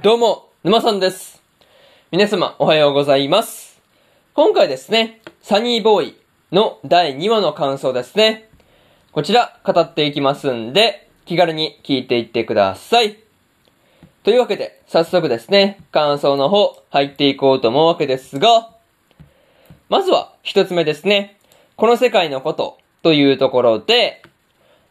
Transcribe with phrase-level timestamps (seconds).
[0.00, 1.42] どうも、沼さんです。
[2.12, 3.80] 皆様、おはようございます。
[4.32, 6.16] 今回ですね、サニーボーイ
[6.52, 8.48] の第2話の感想ですね。
[9.10, 13.18] こちら、語っていきますんで、気軽に聞いていってください。
[14.22, 18.70] というわけで、早速ですね、感想の方、入っていこうと思うわけですが、
[19.88, 21.40] まずは、一つ目ですね。
[21.74, 24.22] この世界のこと、というところで、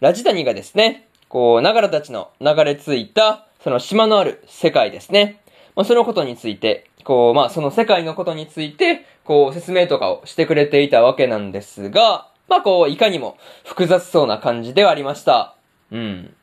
[0.01, 5.41] ラジダニがですね、こう、ながらたちの流れ着いた、その島のある世界ですね。
[5.75, 15.57] まあ、そのことについて、こう、まあ、その世界のことについて、こう、説明とかをしてくれていたわけなんですが、まあ、こう、いかにも複雑そうな感じではありました。
[15.91, 16.33] うん。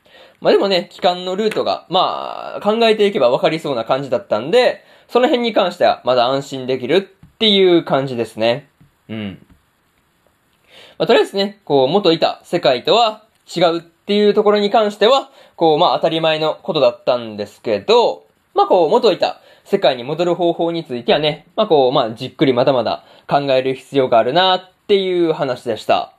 [0.43, 8.69] まあ、でもね、帰還のルートが、まあ、考えていけば分かりそうな感じだったんで、その辺に関してはまだ安心できるっていう感じですね。
[9.09, 9.47] うん。
[10.99, 13.25] まあ、とりあえずね、こう、元いた世界とは
[13.57, 26.13] 違うっていうところに関しては、こう、まあ、当たり前のことだったんですけど、まあ、こう、元いた世界に戻る方法についてはね、まあ、こう、まあ、じっくりまだまだ考える必要があるなっていう話でした。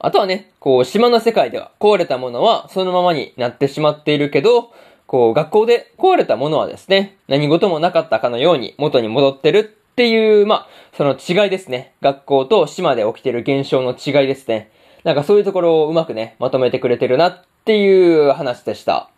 [0.00, 4.70] あとはね、こう、島の世界では壊れたものはそのままになってしまっているけど、
[5.06, 11.94] こう、学校で壊れたものはですね、何事もなかったかのように元に戻ってるっていう、まあ、その違いですね。
[12.02, 14.70] 学校と島で起きてる現象の違いですね。
[15.04, 19.10] なんかそういうところをうまくね、まとめてくれてるなっていう話でした。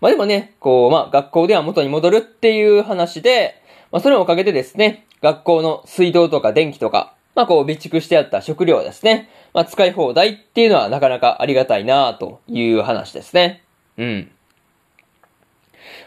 [0.00, 13.62] まあでもね、こう、まあ学校では元に戻るっていう話で、まあそれのおかげでですね、学校の水道とか電気とか、まあこう備蓄してあった食料ですね、まあ使い放題っていうのはなかなかありがたいなという話ですね。
[13.96, 14.30] うん。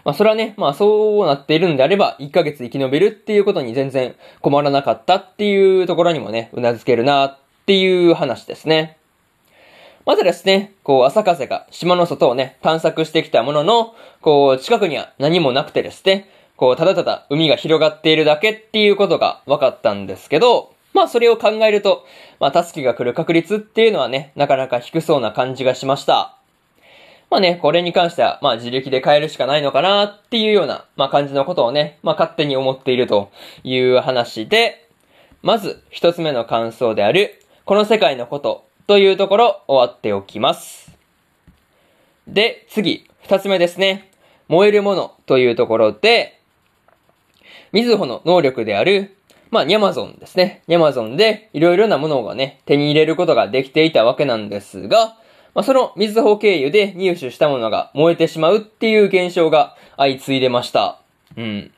[0.04, 8.98] まあそれはね、まあそうなっているんであれば、1ヶ月生き延びるっていうことに全然困らなかったっていうところにもね、うなずけるなっていう話ですね。
[10.06, 22.06] またですね、こう、朝風が島の外をね、探索してきたものの、こう、近くには何もなくてですね、こう、ただただ海が広がっているだけっていうことが分かったんですけど、まあそれを考えると、
[22.42, 26.36] まあ助けが来る確率っていうのはね、なかなか低そうな感じがしました。
[27.30, 33.32] まあね、これに関しては、まあ自力で変えるしかないのかなっていうような、まあ感じのことをね、まあ勝手に思っていると
[33.64, 34.88] いう話で、
[35.42, 40.92] まず一つ目の感想である、この世界のことというところ終わっておきます。
[42.28, 44.12] で、次、二つ目ですね。
[44.50, 46.42] 燃えるものというところで、
[47.72, 49.16] みずほの能力である、
[49.50, 50.62] まあ、ニャマゾンですね。
[50.68, 55.16] ニャマゾンでいろいろなものがね、手に入れることができていたわけなんですが、
[55.56, 61.00] まあ、そのみずほ経由で入手したものが燃えてしまうっていう現象が相次いでました。
[61.38, 61.72] うん。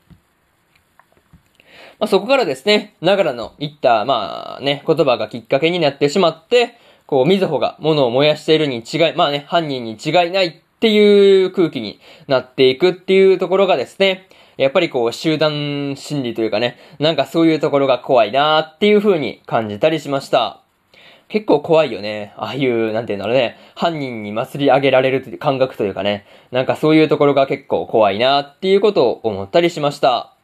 [1.98, 20.60] まあ、そこからですね、ながらの言った、まあね、言葉がきっかけになってしまって、こう、みずほが物を燃やしているに違い、まあね、犯人に違いないっていう空気になっていくっていうところがですね、やっぱりこう、集団心理というかね、なんかそういうところが怖いなーっていう風に感じたりしました。
[21.28, 22.32] 結構怖いよね。
[22.36, 23.58] ああいう、なんていうんだろうね。
[23.74, 26.24] 犯人に祭り上げられる感覚というかね。
[26.52, 30.35] なんかそういうところが結構怖いなっていうことを思ったりしました。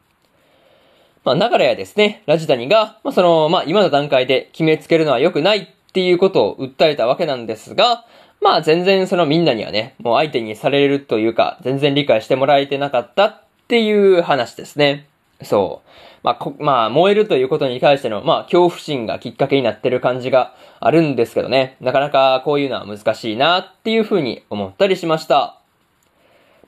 [1.24, 8.04] まあ、ながらやですね、ラジタニが、まあ、その、まあ、今の段階で決めつけるのは良くないっていうことを訴えたわけなんですが、
[8.40, 15.06] まあ、全然そのみんなにはね、もう相手にされるというか、全然理解してもらえてなかったっていう話ですね。
[15.42, 15.88] そう。
[16.24, 25.56] まあ、こ、まあ、燃えるということに対しての、まあ、恐怖心がきっかけになってる感じがあるんですけどね、なかなかこういうのは難しいなっていうふうに思ったりしました。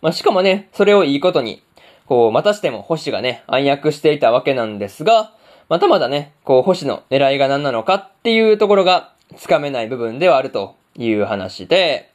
[0.01, 1.61] まあ、しかもね、それをいいことに、
[2.07, 5.33] こう、またしても星がね、暗躍していたわけなんですが、
[5.69, 12.11] またまだね、こう、星の狙いが何なのかっていうところがつかめない部分ではあるという話で、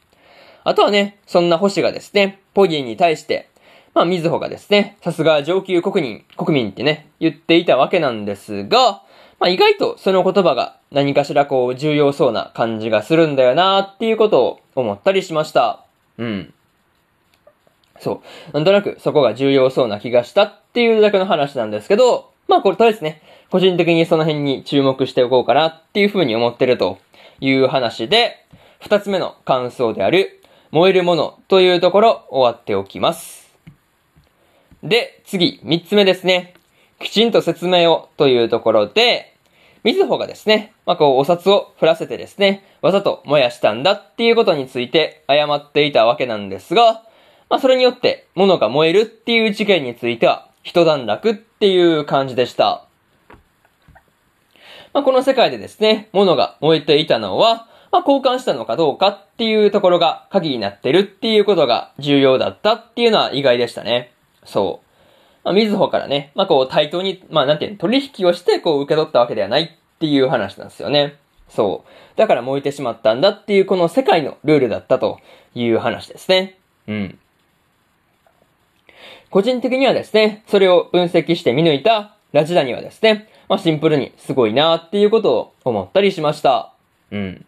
[0.63, 3.49] あとはね、そんな星がですね、ポギーに対して、
[3.93, 9.01] まあ、みずほがですね、さすが上級国民、国民ってね、言っていたわけなんですが、
[9.39, 15.85] まあ、意外とその言葉が何かしらこう、重要そうな感じがするんだよなっていうことを思ったりしました。
[16.17, 16.53] うん。
[17.99, 18.53] そう。
[18.53, 26.97] なんとなくそこが重要そうな気がしたっていうだけの話なんですけど、まあこれとりあえずね、個人的にその辺に注目しておこうかなっていうふうに思ってると
[27.39, 28.45] いう話で、
[28.79, 30.41] 二つ目の感想である、
[30.71, 33.49] 燃えるものというところ終わっておきます。
[34.83, 36.53] で、次、三つ目ですね。
[36.99, 39.35] きちんと説明をというところで、
[39.83, 47.03] みずほがですね、まあ、こう、お札を振らせてですね、わざと燃やしたんだっていうことについて謝っていたわけなんですが、
[47.49, 52.85] まあ、それによって物が燃えるっていう事件については一段落っていう感じでした。
[54.93, 64.13] まあ、この世界でですね、物が燃えていたのは、まあ、交換したのかどうかっていうところが鍵になってるっていうことが重要だったっていうのは意外でしたね。
[64.43, 64.89] そう。
[65.43, 71.15] まあ、みずほからね、まあ、こう、対等に、まあ、なんていうの、取引をして、こう、受け取ったわけではないっていう話なんですよね。
[71.49, 72.17] そう。
[72.17, 75.19] だから燃えてしまったんだっていう、この世界のルールだったと
[75.55, 76.59] いう話ですね。
[76.87, 77.19] うん。
[79.29, 86.73] 個人的にはですね、それを分析して見抜いたラジダにはですね、まあ、シンプルにすごいなっていうことを思ったりしました。
[87.11, 87.45] うん。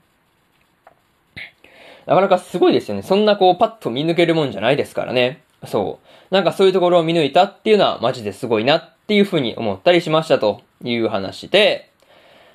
[2.06, 3.04] なかなかすごいですよね。
[3.04, 5.42] そんなこう、パッと見抜けるもんじゃないですからね。
[5.66, 6.34] そう。
[6.34, 11.92] なんかそういうところを見抜いたっていうのはマジですごいなっていうふうに思ったりしましたという話で、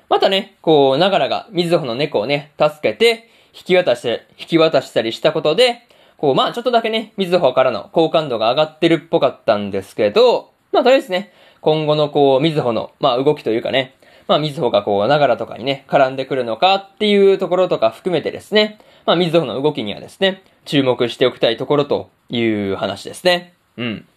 [0.09, 5.86] またね、こう、ながらが水穂の猫をね、助けて、引き渡して、引き渡したりしたことで、
[6.17, 11.31] こう、まあちょっとだけね、水穂からの好感度が上がってるっぽかったんですけど、まあとりあえずね、
[11.61, 13.95] 今後のこう、水穂の、まあ動きというかね、
[14.27, 23.53] まあ水穂がこう、ながらとかにね、絡んでくるのかっていうところとか含めてですね、まあ水穂の動きにはですね、注目しておきたいところという話ですね。
[23.77, 24.07] うん。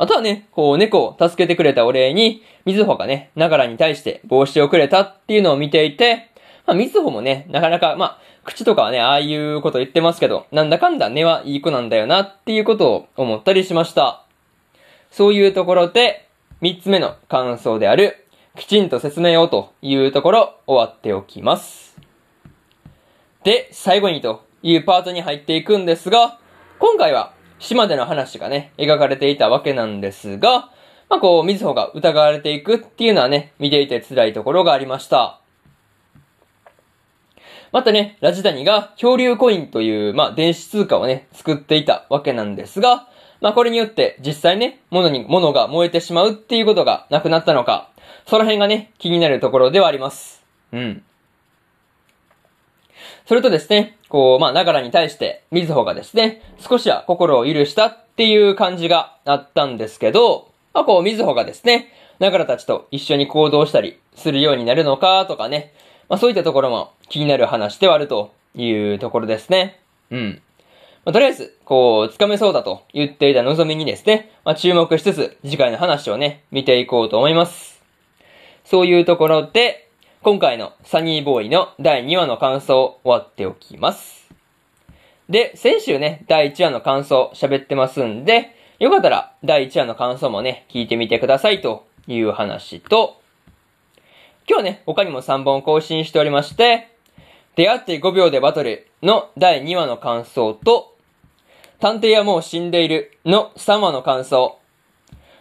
[0.00, 6.30] あとはね、こう、猫を助けてくれたお礼に、水穂がね、ながらに対して帽子をくれたっていうのを見ていて、
[6.66, 14.24] まあ、水穂もね、なかなか、まあ、口とかはね、ああいうこと言ってますけど、なんだかんだ根はいい子なんだよなっていうことを思ったりしました。
[15.10, 16.28] そういうところで、
[16.62, 18.24] 三つ目の感想である、
[18.56, 21.98] きちんと説明をというところ、終わっておきます。
[23.44, 26.38] で、最後にというパートに入っていくんですが、
[26.78, 30.70] 今回は島での話がね、描かれていたわけなんですが、
[31.10, 35.37] まあこう、水穂が疑われていくっていうのはね、見ていて辛いところがありました。
[37.72, 43.08] またね、ラジダニが恐竜コインという、まあ電子通貨をね、作っていたわけなんですが、
[43.40, 47.90] まあこれによって実際ね、物に、物が燃えてしまうっていうことがなくなったのか、
[48.26, 50.44] その辺がね、気になるところではあります。
[50.72, 51.02] うん。
[53.26, 65.74] それとですね、こう、まあ、ながらに対して、みずほがですね、少しは心を許したっていう感じがあったんですけど、まあ、こう、みずほがですね、ながらたちと一緒に行動したりするようになるのかとかね、
[66.08, 69.80] まあ、そういったところも気になる話ではあるというところですね。
[70.10, 70.42] うん。
[71.04, 77.82] まあ、とりあえず、こう、つかめそうだと言っていた望みにですね、まあ、注目しつつ、次回の話をね、見ていこうと思います。
[78.64, 79.88] そういうところで、
[80.22, 84.28] 今回のサニーボーイの第2話の感想を終わっておきます。
[85.28, 93.20] で、先週ね、第1話の感想喋ってますんで、よかったら第1話の感想もね、聞いてみてくださいという話と、
[94.48, 96.88] 今日ね、他にも3本更新しておりまして、
[97.58, 100.94] 出会って5秒でバトルの第2話の感想と、
[101.80, 104.60] 探偵はもう死んでいるの3話の感想。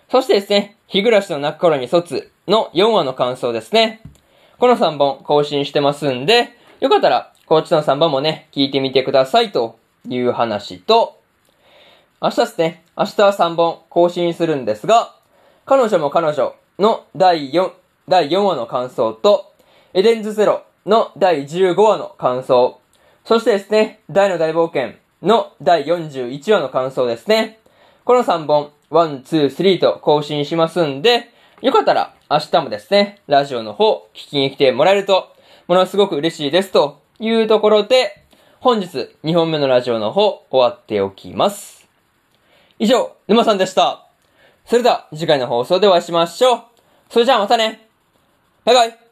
[0.09, 4.01] そしてですね、日暮らしの泣く頃に卒の4話の感想ですね。
[4.57, 6.49] この3本更新してますんで、
[6.79, 9.77] よかったら、こっちの3本もね、聞いてみてくださいと
[10.09, 11.19] いう話と、
[12.19, 15.13] 明日ですね、明日は3本更新するんですが、
[15.67, 17.71] 彼女も彼女の第4、
[18.09, 19.53] 第4話の感想と、
[19.93, 22.79] エデンズゼロの第15話の感想、
[23.25, 27.59] そしてですね、大の大冒険の第41話の感想ですね。
[28.05, 31.29] この3本、1、2、3と更新しますんで、
[31.61, 35.27] よかったら明日もですね、ラジオの方聞きに来てもらえると、
[35.67, 38.23] ものすごく嬉しいですというところで、
[38.61, 41.85] 本日2本目のラジオの方終わっておきます。
[42.79, 44.07] 以上、沼さんでした。
[44.65, 46.61] それでは次回の放送でお会いしましょう。
[47.09, 47.89] それじゃあまたね。
[48.63, 49.06] バイバイ。